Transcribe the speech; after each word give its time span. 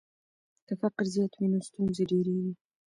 که 0.67 0.73
فقر 0.81 1.03
زیات 1.13 1.33
وي 1.35 1.47
نو 1.51 1.59
ستونزې 1.69 2.03
ډېریږي. 2.11 2.53